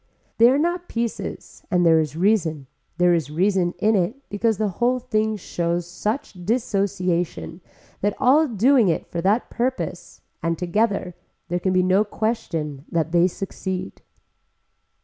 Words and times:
They 0.39 0.49
are 0.49 0.57
not 0.57 0.89
pieces 0.89 1.63
and 1.69 1.85
there 1.85 1.99
is 1.99 2.15
reason, 2.15 2.65
there 2.97 3.13
is 3.13 3.29
reason 3.29 3.75
in 3.77 3.95
it 3.95 4.27
because 4.29 4.57
the 4.57 4.67
whole 4.81 4.97
thing 4.97 5.35
shows 5.37 5.85
such 5.87 6.33
dissociation 6.43 7.61
that 8.01 8.15
all 8.19 8.47
doing 8.47 8.87
it 8.87 9.05
for 9.05 9.21
that 9.21 9.51
purpose 9.51 10.21
and 10.41 10.57
together 10.57 11.13
there 11.49 11.59
can 11.59 11.71
be 11.71 11.83
no 11.83 12.03
question 12.03 12.83
but 12.91 13.11
that 13.11 13.11
they 13.11 13.27
succeed. 13.27 14.01